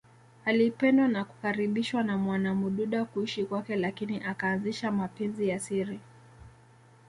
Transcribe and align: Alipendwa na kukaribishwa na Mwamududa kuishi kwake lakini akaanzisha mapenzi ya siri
Alipendwa 0.45 1.07
na 1.07 1.25
kukaribishwa 1.25 2.03
na 2.03 2.17
Mwamududa 2.17 3.05
kuishi 3.05 3.45
kwake 3.45 3.75
lakini 3.75 4.23
akaanzisha 4.23 4.91
mapenzi 4.91 5.49
ya 5.49 5.59
siri 5.59 5.99